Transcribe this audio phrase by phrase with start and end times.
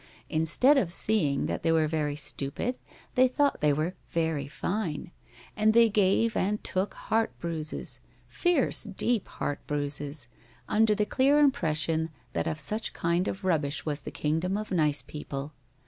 [0.31, 2.79] Instead of seeing that they were very stupid,
[3.13, 5.11] they thought they were very fine.
[5.55, 10.27] And they gave and took heart bruises fierce, deep heart bruises
[10.67, 15.03] under the clear impression that of such kind of rubbish was the kingdom of nice
[15.03, 15.53] people.